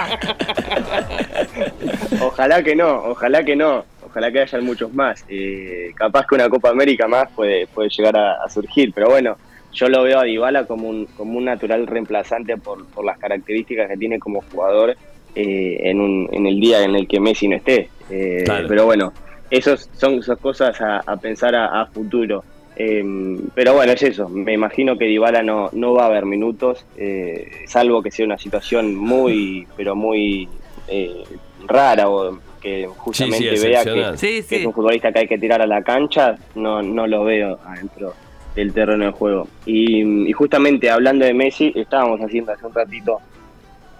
eh, 2.11 2.17
ojalá 2.21 2.63
que 2.63 2.75
no, 2.75 3.03
ojalá 3.05 3.43
que 3.43 3.55
no, 3.55 3.85
ojalá 4.05 4.31
que 4.31 4.41
hayan 4.41 4.63
muchos 4.65 4.93
más. 4.93 5.23
Eh, 5.27 5.91
capaz 5.95 6.25
que 6.27 6.35
una 6.35 6.49
Copa 6.49 6.69
América 6.69 7.07
más 7.07 7.29
puede, 7.31 7.67
puede 7.67 7.89
llegar 7.89 8.17
a, 8.17 8.43
a 8.43 8.49
surgir, 8.49 8.91
pero 8.93 9.09
bueno, 9.09 9.37
yo 9.73 9.87
lo 9.89 10.03
veo 10.03 10.19
a 10.19 10.23
Dybala 10.23 10.65
como 10.65 10.89
un, 10.89 11.05
como 11.17 11.37
un 11.37 11.45
natural 11.45 11.87
reemplazante 11.87 12.57
por, 12.57 12.85
por 12.87 13.05
las 13.05 13.17
características 13.17 13.87
que 13.89 13.97
tiene 13.97 14.19
como 14.19 14.41
jugador 14.51 14.95
eh, 15.35 15.77
en, 15.83 16.01
un, 16.01 16.29
en 16.31 16.45
el 16.45 16.59
día 16.59 16.83
en 16.83 16.95
el 16.95 17.07
que 17.07 17.19
Messi 17.19 17.47
no 17.47 17.55
esté. 17.55 17.89
Eh, 18.09 18.43
Claro. 18.45 18.67
Pero 18.67 18.85
bueno, 18.85 19.13
esos 19.49 19.89
son 19.97 20.15
esas 20.15 20.37
cosas 20.39 20.79
a, 20.81 20.97
a 21.05 21.17
pensar 21.17 21.55
a, 21.55 21.81
a 21.81 21.85
futuro. 21.87 22.43
Eh, 22.75 23.38
pero 23.53 23.73
bueno, 23.75 23.91
es 23.91 24.01
eso. 24.03 24.29
Me 24.29 24.53
imagino 24.53 24.97
que 24.97 25.06
Dybala 25.06 25.44
no, 25.44 25.69
no 25.73 25.94
va 25.94 26.03
a 26.03 26.07
haber 26.07 26.25
minutos, 26.25 26.85
eh, 26.97 27.50
salvo 27.68 28.01
que 28.01 28.12
sea 28.12 28.25
una 28.25 28.38
situación 28.38 28.95
muy, 28.95 29.68
pero 29.77 29.95
muy 29.95 30.47
eh, 30.88 31.23
rara 31.68 32.09
o 32.09 32.39
que 32.62 32.88
justamente 32.95 33.57
sí, 33.57 33.68
vea 33.68 33.83
que. 33.83 34.18
Sí, 34.18 34.56
es 34.56 34.65
un 34.65 34.73
futbolista 34.73 35.12
que 35.12 35.19
hay 35.19 35.27
que 35.27 35.38
tirar 35.38 35.62
a 35.62 35.68
la 35.68 35.81
cancha. 35.83 36.38
No, 36.56 36.81
no 36.81 37.07
lo 37.07 37.23
veo 37.23 37.59
adentro 37.65 38.13
del 38.56 38.74
terreno 38.74 39.06
de 39.06 39.12
juego. 39.12 39.47
Y, 39.65 40.27
y 40.29 40.31
justamente 40.33 40.89
hablando 40.89 41.25
de 41.25 41.34
Messi, 41.34 41.72
estábamos 41.75 42.19
haciendo 42.22 42.51
hace 42.51 42.65
un 42.65 42.74
ratito 42.74 43.19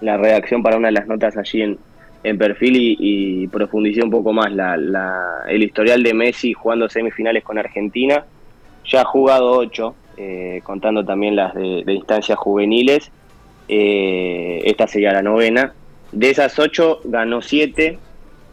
la 0.01 0.17
redacción 0.17 0.62
para 0.63 0.77
una 0.77 0.88
de 0.89 0.93
las 0.93 1.07
notas 1.07 1.38
allí 1.38 1.62
en, 1.62 1.77
en 2.24 2.38
perfil 2.38 2.75
y, 2.75 2.98
y 3.00 3.48
profundicé 3.48 4.03
un 4.03 4.10
poco 4.12 4.34
más 4.34 4.51
la, 4.51 4.75
la- 4.77 5.43
el 5.48 5.63
historial 5.63 6.03
de 6.03 6.13
Messi 6.13 6.53
jugando 6.53 6.88
semifinales 6.89 7.43
con 7.43 7.57
Argentina. 7.57 8.25
Ya 8.85 9.01
ha 9.01 9.05
jugado 9.05 9.51
ocho, 9.51 9.95
eh, 10.17 10.61
contando 10.63 11.05
también 11.05 11.35
las 11.35 11.53
de, 11.55 11.83
instancias 11.88 12.38
juveniles. 12.38 13.11
Eh, 13.67 14.61
esta 14.65 14.88
sería 14.88 15.13
la 15.13 15.21
novena. 15.21 15.73
De 16.11 16.29
esas 16.29 16.57
ocho 16.59 17.00
ganó 17.05 17.41
siete 17.41 17.97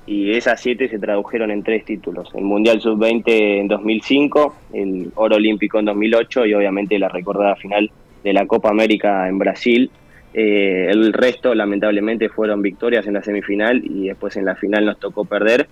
y 0.06 0.32
esas 0.32 0.60
siete 0.60 0.88
se 0.88 0.98
tradujeron 0.98 1.50
en 1.50 1.62
tres 1.62 1.84
títulos. 1.84 2.30
El 2.34 2.44
Mundial 2.44 2.80
Sub-20 2.80 3.22
en 3.26 3.68
2005, 3.68 4.56
el 4.72 5.12
Oro 5.16 5.36
Olímpico 5.36 5.78
en 5.78 5.86
2008 5.86 6.46
y 6.46 6.54
obviamente 6.54 6.98
la 6.98 7.08
recordada 7.08 7.56
final 7.56 7.90
de 8.24 8.32
la 8.32 8.46
Copa 8.46 8.70
América 8.70 9.28
en 9.28 9.38
Brasil. 9.38 9.90
Eh, 10.32 10.86
el 10.88 11.12
resto, 11.12 11.54
lamentablemente, 11.54 12.28
fueron 12.28 12.62
victorias 12.62 13.06
en 13.06 13.14
la 13.14 13.22
semifinal 13.22 13.82
y 13.84 14.08
después 14.08 14.36
en 14.36 14.44
la 14.44 14.54
final 14.54 14.86
nos 14.86 14.98
tocó 14.98 15.24
perder. 15.24 15.68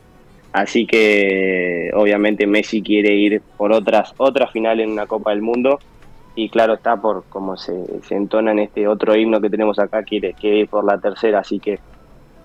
Así 0.53 0.87
que, 0.87 1.91
obviamente, 1.95 2.47
Messi 2.47 2.83
quiere 2.83 3.15
ir 3.15 3.43
por 3.57 3.73
otras 3.73 4.15
otras 4.17 4.51
finales 4.53 4.87
en 4.87 4.93
una 4.93 5.07
Copa 5.07 5.31
del 5.31 5.43
Mundo. 5.43 5.79
Y 6.35 6.51
claro 6.51 6.75
está, 6.75 6.97
por 6.97 7.25
como 7.29 7.57
se, 7.57 7.75
se 8.03 8.15
entona 8.15 8.53
en 8.53 8.59
este 8.61 8.87
otro 8.87 9.17
himno 9.17 9.41
que 9.41 9.51
tenemos 9.51 9.79
acá, 9.79 10.03
quiere, 10.03 10.35
quiere 10.35 10.59
ir 10.59 10.69
por 10.69 10.85
la 10.85 10.99
tercera. 10.99 11.41
Así 11.41 11.59
que, 11.59 11.79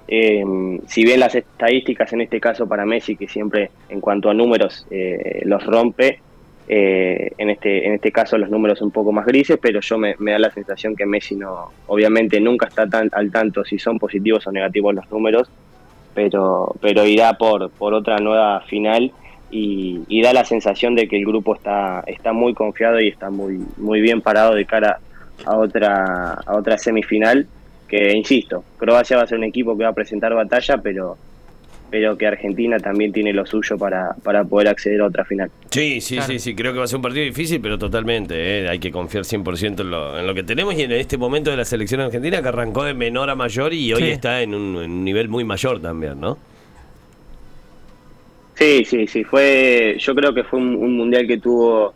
eh, 0.08 0.44
si 0.88 1.04
bien 1.04 1.20
las 1.20 1.36
estadísticas 1.36 2.12
en 2.14 2.22
este 2.22 2.40
caso 2.40 2.68
para 2.68 2.86
Messi, 2.86 3.16
que 3.16 3.28
siempre 3.28 3.72
en 3.90 4.00
cuanto 4.02 4.30
a 4.30 4.34
números 4.34 4.86
eh, 4.90 5.42
los 5.46 5.66
rompe, 5.66 6.20
eh, 6.68 7.32
en 7.38 7.50
este 7.50 7.88
en 7.88 7.94
este 7.94 8.12
caso 8.12 8.38
los 8.38 8.50
números 8.50 8.82
un 8.82 8.92
poco 8.92 9.12
más 9.12 9.26
grises, 9.26 9.58
pero 9.62 9.82
yo 9.82 9.98
me, 9.98 10.16
me 10.20 10.32
da 10.32 10.40
la 10.40 10.52
sensación 10.52 10.96
que 10.96 11.06
Messi 11.06 11.36
no, 11.36 11.72
obviamente 11.88 12.40
nunca 12.40 12.68
está 12.68 12.88
tan 12.88 13.10
al 13.12 13.32
tanto 13.32 13.66
si 13.66 13.78
son 13.78 14.00
positivos 14.00 14.48
o 14.48 14.52
negativos 14.52 14.96
los 14.96 15.12
números, 15.12 15.50
pero 16.14 16.76
pero 16.82 17.06
irá 17.06 17.34
por 17.34 17.70
por 17.72 17.94
otra 17.94 18.18
nueva 18.18 18.62
final 18.62 19.12
y, 19.54 20.22
da 20.22 20.32
la 20.32 20.46
sensación 20.46 20.96
de 20.96 21.08
que 21.08 21.18
el 21.18 21.26
grupo 21.26 21.56
está 21.56 22.04
está 22.08 22.32
muy 22.32 22.54
confiado 22.54 23.02
y 23.02 23.10
está 23.10 23.30
muy 23.30 23.60
muy 23.78 24.00
bien 24.00 24.22
parado 24.22 24.56
de 24.56 24.66
cara 24.66 25.00
a 25.46 25.58
otra 25.58 26.34
a 26.46 26.56
otra 26.56 26.78
semifinal 26.78 27.48
que 27.88 28.16
insisto 28.16 28.64
Croacia 28.78 29.18
va 29.18 29.24
a 29.24 29.28
ser 29.28 29.40
un 29.40 29.44
equipo 29.44 29.78
que 29.78 29.84
va 29.84 29.90
a 29.90 29.94
presentar 29.94 30.34
batalla 30.34 30.78
pero 30.78 31.18
pero 31.92 32.18
que 32.18 32.26
Argentina 32.26 32.80
también 32.80 33.12
tiene 33.12 33.34
lo 33.34 33.46
suyo 33.46 33.78
para, 33.78 34.16
para 34.24 34.44
poder 34.46 34.70
acceder 34.70 35.02
a 35.02 35.08
otra 35.08 35.26
final. 35.26 35.52
Sí, 35.70 36.00
sí, 36.02 36.16
Claro. 36.16 36.32
sí, 36.32 36.40
sí, 36.40 36.56
creo 36.56 36.72
que 36.72 36.80
va 36.80 36.86
a 36.86 36.88
ser 36.88 36.96
un 36.96 37.02
partido 37.04 37.26
difícil, 37.26 37.60
pero 37.62 37.78
totalmente, 37.78 38.34
¿eh? 38.64 38.70
hay 38.70 38.80
que 38.80 38.92
confiar 38.92 39.26
100% 39.26 39.82
en 39.82 39.92
lo, 39.92 40.18
en 40.18 40.26
lo 40.26 40.34
que 40.34 40.44
tenemos 40.44 40.74
y 40.76 40.84
en 40.84 40.94
este 40.94 41.18
momento 41.18 41.52
de 41.52 41.58
la 41.58 41.66
selección 41.66 42.00
argentina 42.02 42.42
que 42.42 42.48
arrancó 42.48 42.86
de 42.86 42.94
menor 42.94 43.30
a 43.30 43.36
mayor 43.36 43.74
y 43.74 43.92
hoy 43.94 44.02
Sí. 44.02 44.10
está 44.12 44.42
en 44.42 44.56
un, 44.56 44.82
en 44.82 44.90
un 44.92 45.04
nivel 45.04 45.28
muy 45.28 45.44
mayor 45.44 45.82
también, 45.82 46.20
¿no? 46.20 46.38
Sí, 48.56 48.86
sí, 48.86 49.08
sí, 49.08 49.24
fue, 49.24 49.96
yo 50.00 50.14
creo 50.14 50.34
que 50.34 50.44
fue 50.44 50.60
un, 50.60 50.76
un 50.76 50.96
mundial 50.96 51.26
que 51.26 51.38
tuvo 51.40 51.94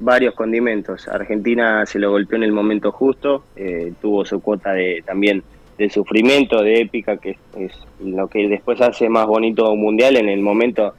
varios 0.00 0.34
condimentos. 0.34 1.06
Argentina 1.08 1.84
se 1.84 1.98
lo 1.98 2.10
golpeó 2.10 2.36
en 2.36 2.44
el 2.44 2.52
momento 2.52 2.90
justo, 2.92 3.44
eh, 3.56 3.92
tuvo 4.00 4.24
su 4.24 4.40
cuota 4.40 4.72
de 4.72 5.02
también 5.06 5.42
de 5.78 5.90
sufrimiento, 5.90 6.62
de 6.62 6.80
épica, 6.80 7.18
que 7.18 7.38
es 7.58 7.72
lo 8.00 8.28
que 8.28 8.48
después 8.48 8.80
hace 8.80 9.08
más 9.08 9.26
bonito 9.26 9.70
un 9.70 9.80
mundial. 9.80 10.16
En 10.16 10.28
el 10.28 10.40
momento 10.40 10.94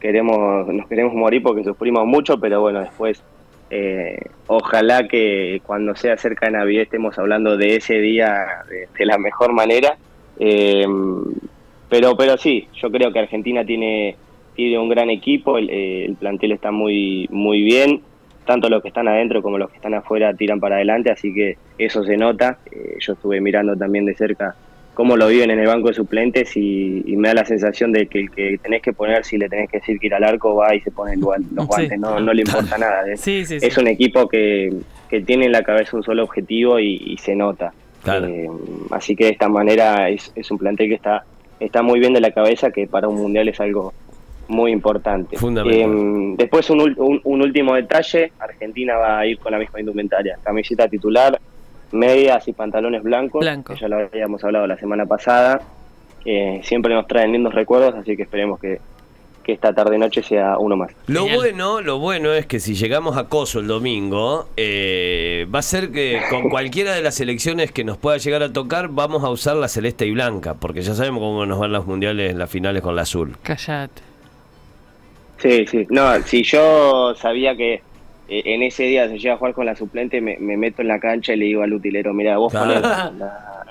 queremos, 0.00 0.66
nos 0.68 0.88
queremos 0.88 1.14
morir 1.14 1.42
porque 1.42 1.64
sufrimos 1.64 2.06
mucho, 2.06 2.38
pero 2.38 2.60
bueno, 2.60 2.80
después 2.80 3.22
eh, 3.70 4.18
ojalá 4.48 5.08
que 5.08 5.62
cuando 5.64 5.94
sea 5.94 6.16
cerca 6.16 6.46
de 6.46 6.52
Navidad 6.52 6.82
estemos 6.82 7.18
hablando 7.18 7.56
de 7.56 7.76
ese 7.76 7.98
día 8.00 8.64
de, 8.68 9.06
la 9.06 9.18
mejor 9.18 9.52
manera. 9.52 9.96
Eh, 10.38 10.86
pero, 11.88 12.16
pero 12.16 12.38
sí, 12.38 12.68
yo 12.80 12.90
creo 12.90 13.12
que 13.12 13.18
Argentina 13.18 13.64
tiene, 13.64 14.16
tiene 14.54 14.78
un 14.78 14.88
gran 14.88 15.10
equipo, 15.10 15.58
el, 15.58 15.68
el 15.68 16.16
plantel 16.16 16.52
está 16.52 16.70
muy, 16.70 17.28
muy 17.30 17.62
bien, 17.62 18.02
tanto 18.46 18.68
los 18.68 18.82
que 18.82 18.88
están 18.88 19.08
adentro 19.08 19.42
como 19.42 19.58
los 19.58 19.70
que 19.70 19.76
están 19.76 19.94
afuera 19.94 20.34
tiran 20.34 20.60
para 20.60 20.76
adelante, 20.76 21.10
así 21.10 21.32
que 21.32 21.56
eso 21.78 22.02
se 22.04 22.16
nota. 22.16 22.58
Eh, 22.70 22.96
yo 23.00 23.12
estuve 23.14 23.40
mirando 23.40 23.76
también 23.76 24.04
de 24.04 24.14
cerca 24.14 24.54
cómo 24.94 25.16
lo 25.16 25.28
viven 25.28 25.50
en 25.50 25.58
el 25.58 25.66
banco 25.66 25.88
de 25.88 25.94
suplentes 25.94 26.54
y, 26.56 27.02
y 27.06 27.16
me 27.16 27.28
da 27.28 27.34
la 27.34 27.44
sensación 27.46 27.92
de 27.92 28.06
que 28.08 28.20
el 28.20 28.30
que 28.30 28.58
tenés 28.62 28.82
que 28.82 28.92
poner, 28.92 29.24
si 29.24 29.38
le 29.38 29.48
tenés 29.48 29.70
que 29.70 29.78
decir 29.78 29.98
que 29.98 30.08
ir 30.08 30.14
al 30.14 30.24
arco, 30.24 30.54
va 30.56 30.74
y 30.74 30.80
se 30.80 30.90
pone 30.90 31.14
igual 31.14 31.42
los 31.54 31.64
Sí. 31.64 31.68
guantes, 31.68 31.98
no, 31.98 32.20
no 32.20 32.34
le 32.34 32.42
importa 32.42 32.76
nada. 32.76 33.10
Es, 33.10 33.20
Sí, 33.20 33.44
sí, 33.46 33.58
sí. 33.58 33.66
es 33.66 33.78
un 33.78 33.86
equipo 33.88 34.28
que, 34.28 34.70
que 35.08 35.20
tiene 35.22 35.46
en 35.46 35.52
la 35.52 35.62
cabeza 35.62 35.96
un 35.96 36.02
solo 36.02 36.22
objetivo 36.24 36.78
y, 36.78 37.02
y 37.06 37.16
se 37.18 37.34
nota. 37.34 37.72
Claro. 38.02 38.26
Eh, 38.26 38.50
así 38.90 39.16
que 39.16 39.24
de 39.26 39.30
esta 39.30 39.48
manera 39.48 40.10
es, 40.10 40.30
es 40.34 40.50
un 40.50 40.58
plantel 40.58 40.88
que 40.88 40.96
está, 40.96 41.24
está 41.60 41.80
muy 41.82 41.98
bien 42.00 42.12
de 42.12 42.20
la 42.20 42.32
cabeza, 42.32 42.70
que 42.70 42.86
para 42.86 43.08
un 43.08 43.16
mundial 43.16 43.48
es 43.48 43.60
algo 43.60 43.94
muy 44.52 44.70
importante. 44.70 45.36
Fundamental. 45.36 45.90
Eh, 45.90 46.34
después 46.38 46.68
un, 46.70 46.80
un- 46.96 47.20
un 47.24 47.42
último 47.42 47.74
detalle, 47.74 48.32
Argentina 48.38 48.96
va 48.96 49.18
a 49.18 49.26
ir 49.26 49.38
con 49.38 49.52
la 49.52 49.58
misma 49.58 49.80
indumentaria, 49.80 50.38
camiseta 50.42 50.86
titular, 50.88 51.40
medias 51.92 52.46
y 52.48 52.52
pantalones 52.52 53.02
blancos, 53.02 53.40
Blanco. 53.40 53.74
que 53.74 53.80
ya 53.80 53.88
lo 53.88 53.96
habíamos 53.96 54.42
hablado 54.44 54.66
la 54.66 54.78
semana 54.78 55.06
pasada. 55.06 55.60
Eh, 56.24 56.60
siempre 56.62 56.94
nos 56.94 57.06
traen 57.06 57.32
lindos 57.32 57.52
recuerdos, 57.54 57.94
así 57.96 58.16
que 58.16 58.22
esperemos 58.22 58.60
que, 58.60 58.80
que 59.42 59.52
esta 59.52 59.74
tarde 59.74 59.98
noche 59.98 60.22
sea 60.22 60.56
uno 60.56 60.76
más. 60.76 60.92
Lo 61.08 61.22
Genial. 61.24 61.36
bueno, 61.36 61.80
lo 61.80 61.98
bueno 61.98 62.32
es 62.32 62.46
que 62.46 62.60
si 62.60 62.74
llegamos 62.76 63.16
a 63.16 63.24
Coso 63.28 63.58
el 63.58 63.66
domingo, 63.66 64.46
eh, 64.56 65.46
va 65.52 65.58
a 65.58 65.62
ser 65.62 65.90
que 65.90 66.20
con 66.30 66.48
cualquiera 66.48 66.94
de 66.94 67.02
las 67.02 67.20
elecciones 67.20 67.72
que 67.72 67.82
nos 67.82 67.98
pueda 67.98 68.18
llegar 68.18 68.42
a 68.44 68.52
tocar, 68.52 68.88
vamos 68.88 69.24
a 69.24 69.30
usar 69.30 69.56
la 69.56 69.66
celeste 69.66 70.06
y 70.06 70.12
blanca, 70.12 70.54
porque 70.54 70.82
ya 70.82 70.94
sabemos 70.94 71.18
cómo 71.20 71.44
nos 71.44 71.58
van 71.58 71.72
los 71.72 71.86
mundiales, 71.86 72.36
las 72.36 72.48
finales 72.48 72.82
con 72.82 72.94
la 72.94 73.02
azul. 73.02 73.36
Callate. 73.42 74.00
Sí, 75.42 75.66
sí. 75.66 75.86
No, 75.90 76.22
si 76.22 76.42
yo 76.44 77.14
sabía 77.16 77.56
que 77.56 77.74
eh, 78.28 78.42
en 78.46 78.62
ese 78.62 78.84
día 78.84 79.08
se 79.08 79.18
llega 79.18 79.34
a 79.34 79.36
jugar 79.36 79.54
con 79.54 79.66
la 79.66 79.74
suplente, 79.76 80.20
me, 80.20 80.36
me 80.38 80.56
meto 80.56 80.80
en 80.82 80.88
la 80.88 81.00
cancha 81.00 81.32
y 81.34 81.36
le 81.36 81.46
digo 81.46 81.62
al 81.62 81.72
utilero, 81.72 82.14
mira, 82.14 82.38
vos 82.38 82.52
Claro. 82.52 82.68
ponés 82.74 82.82
la, 82.82 83.12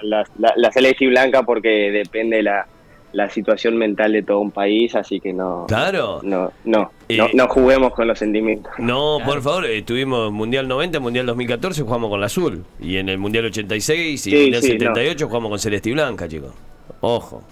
la, 0.04 0.24
la- 0.38 0.54
la 0.56 0.72
celeste 0.72 1.06
y 1.06 1.08
blanca 1.08 1.44
porque 1.44 1.70
depende 1.92 2.44
la, 2.44 2.66
la 3.13 3.30
situación 3.30 3.78
mental 3.78 4.12
de 4.12 4.24
todo 4.24 4.40
un 4.40 4.51
país, 4.51 4.94
así 4.96 5.20
que 5.20 5.32
no, 5.34 5.66
Claro. 5.68 6.20
no, 6.24 6.51
no, 6.66 6.92
Eh, 7.10 7.18
no, 7.18 7.28
no 7.34 7.48
juguemos 7.48 7.94
con 7.94 8.08
los 8.08 8.20
sentimientos. 8.20 8.72
No, 8.78 9.18
Claro. 9.18 9.32
por 9.34 9.42
favor, 9.42 9.66
eh, 9.66 9.82
tuvimos 9.84 10.32
Mundial 10.32 10.68
90, 10.68 11.00
Mundial 11.00 11.25
2014 11.25 11.84
jugamos 11.84 12.10
con 12.10 12.20
la 12.20 12.25
azul. 12.25 12.63
Y 12.82 12.98
en 12.98 13.08
el 13.10 13.18
Mundial 13.18 13.46
86 13.46 14.28
y 14.28 14.30
Sí, 14.32 14.36
Mundial 14.44 14.62
sí, 14.62 14.68
78 14.72 15.28
jugamos 15.28 15.50
con 15.50 15.60
celeste 15.60 15.90
y 15.90 15.94
blanca, 15.94 16.28
chicos. 16.28 16.54
Ojo. 17.01 17.44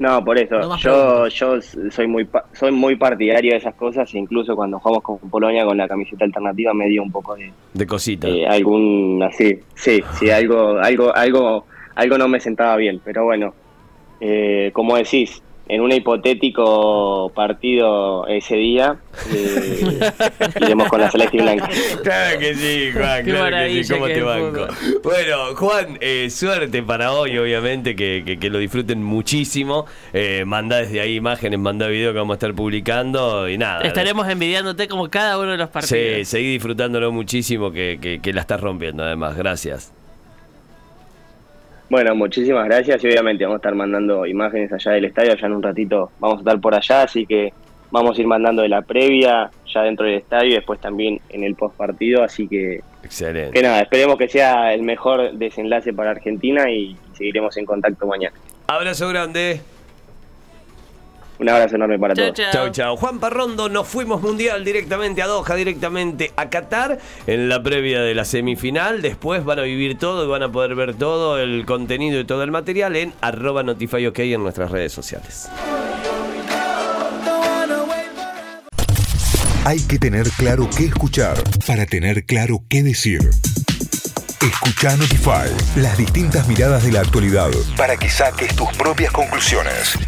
No, 0.00 0.24
por 0.24 0.38
eso. 0.38 0.58
No 0.58 0.76
yo 0.78 1.28
yo 1.28 1.60
soy 1.90 2.06
muy 2.08 2.24
pa- 2.24 2.46
soy 2.54 2.72
muy 2.72 2.96
partidario 2.96 3.52
de 3.52 3.58
esas 3.58 3.74
cosas, 3.74 4.12
incluso 4.14 4.56
cuando 4.56 4.80
jugamos 4.80 5.02
con 5.04 5.18
Polonia 5.30 5.64
con 5.66 5.76
la 5.76 5.86
camiseta 5.86 6.24
alternativa 6.24 6.72
me 6.74 6.88
dio 6.88 7.02
un 7.02 7.12
poco 7.12 7.36
de, 7.36 7.52
De 7.74 7.86
cosita. 7.86 8.26
Eh, 8.26 8.46
algún 8.46 9.22
así 9.22 9.60
sí 9.74 10.02
sí 10.18 10.30
algo 10.30 10.78
algo 10.78 11.14
algo 11.14 11.66
algo 11.94 12.16
no 12.18 12.28
me 12.28 12.40
sentaba 12.40 12.76
bien 12.76 13.00
pero 13.04 13.24
bueno 13.24 13.52
eh, 14.20 14.70
como 14.72 14.96
decís 14.96 15.42
en 15.72 15.80
un 15.80 15.92
hipotético 15.92 17.30
partido 17.34 18.26
ese 18.26 18.56
día 18.56 18.96
eh, 19.32 20.00
iremos 20.60 20.88
con 20.88 21.00
la 21.00 21.10
celeste 21.10 21.36
y 21.36 21.40
blanca 21.40 21.68
Claro 22.02 22.38
que 22.38 22.54
sí, 22.54 22.90
Juan, 22.92 23.24
Qué 23.24 23.30
claro 23.30 23.56
que 23.56 23.84
sí, 23.84 23.92
cómo 23.92 24.06
que 24.06 24.14
te 24.14 24.22
banco. 24.22 24.66
Bueno, 25.02 25.36
Juan, 25.56 25.98
eh, 26.00 26.28
suerte 26.30 26.82
para 26.82 27.12
hoy, 27.12 27.36
obviamente, 27.38 27.94
que, 27.96 28.22
que- 28.24 28.38
que 28.38 28.50
lo 28.50 28.58
disfruten 28.58 29.02
muchísimo. 29.02 29.86
Eh, 30.12 30.44
mandá 30.46 30.78
desde 30.78 31.00
ahí 31.00 31.16
imágenes, 31.16 31.58
mandá 31.58 31.86
video 31.88 32.12
que 32.12 32.18
vamos 32.18 32.34
a 32.34 32.36
estar 32.36 32.54
publicando 32.54 33.48
y 33.48 33.58
nada. 33.58 33.82
Estaremos 33.82 34.28
envidiándote 34.28 34.88
como 34.88 35.08
cada 35.08 35.38
uno 35.38 35.52
de 35.52 35.56
los 35.58 35.66
Sí, 35.68 35.72
partidos. 35.72 36.28
seguí 36.28 36.52
disfrutándolo 36.52 37.12
muchísimo, 37.12 37.70
que, 37.72 37.98
que- 38.00 38.20
que 38.20 38.32
la 38.32 38.40
estás 38.40 38.60
rompiendo, 38.60 39.02
además. 39.04 39.36
Gracias. 39.36 39.92
Bueno 41.90 42.14
muchísimas 42.14 42.64
gracias 42.64 43.04
y 43.04 43.08
obviamente 43.08 43.44
vamos 43.44 43.56
a 43.56 43.58
estar 43.58 43.74
mandando 43.74 44.24
imágenes 44.24 44.72
allá 44.72 44.92
del 44.92 45.04
estadio 45.06 45.34
ya 45.36 45.46
en 45.46 45.52
un 45.52 45.62
ratito 45.62 46.10
vamos 46.18 46.38
a 46.38 46.40
estar 46.40 46.60
por 46.60 46.74
allá 46.74 47.02
así 47.02 47.26
que 47.26 47.52
vamos 47.90 48.16
a 48.16 48.20
ir 48.20 48.26
mandando 48.26 48.62
de 48.62 48.68
la 48.68 48.82
previa 48.82 49.50
ya 49.66 49.82
dentro 49.82 50.06
del 50.06 50.14
estadio 50.16 50.50
y 50.50 50.54
después 50.54 50.80
también 50.80 51.20
en 51.28 51.44
el 51.44 51.54
post 51.56 51.76
partido 51.76 52.22
así 52.22 52.48
que 52.48 52.80
Excelente. 53.02 53.52
que 53.52 53.62
nada 53.62 53.80
esperemos 53.80 54.16
que 54.16 54.28
sea 54.28 54.72
el 54.72 54.82
mejor 54.82 55.32
desenlace 55.32 55.92
para 55.92 56.12
Argentina 56.12 56.70
y 56.70 56.96
seguiremos 57.12 57.56
en 57.56 57.66
contacto 57.66 58.06
mañana 58.06 58.34
Abrazo 58.72 59.08
grande. 59.08 59.60
Un 61.40 61.48
abrazo 61.48 61.76
enorme 61.76 61.98
para 61.98 62.14
Chau, 62.14 62.26
todos 62.26 62.36
chau. 62.36 62.52
Chau, 62.52 62.70
chau. 62.70 62.96
Juan 62.96 63.18
Parrondo, 63.18 63.68
nos 63.68 63.88
fuimos 63.88 64.20
mundial 64.20 64.64
directamente 64.64 65.22
a 65.22 65.26
Doha, 65.26 65.54
directamente 65.54 66.32
a 66.36 66.50
Qatar, 66.50 66.98
en 67.26 67.48
la 67.48 67.62
previa 67.62 68.02
de 68.02 68.14
la 68.14 68.24
semifinal. 68.24 69.00
Después 69.00 69.44
van 69.44 69.58
a 69.58 69.62
vivir 69.62 69.98
todo 69.98 70.24
y 70.24 70.28
van 70.28 70.42
a 70.42 70.52
poder 70.52 70.74
ver 70.74 70.94
todo 70.94 71.38
el 71.38 71.64
contenido 71.64 72.20
y 72.20 72.24
todo 72.24 72.42
el 72.42 72.50
material 72.50 72.94
en 72.96 73.14
arroba 73.22 73.62
notifyok 73.62 74.18
en 74.18 74.42
nuestras 74.42 74.70
redes 74.70 74.92
sociales. 74.92 75.48
Hay 79.64 79.80
que 79.86 79.98
tener 79.98 80.28
claro 80.30 80.68
qué 80.76 80.86
escuchar 80.86 81.36
para 81.66 81.86
tener 81.86 82.24
claro 82.24 82.62
qué 82.68 82.82
decir. 82.82 83.30
Escucha 84.42 84.96
Notify, 84.96 85.50
las 85.76 85.98
distintas 85.98 86.48
miradas 86.48 86.82
de 86.82 86.92
la 86.92 87.00
actualidad 87.00 87.50
para 87.76 87.96
que 87.96 88.08
saques 88.08 88.56
tus 88.56 88.70
propias 88.72 89.12
conclusiones. 89.12 89.98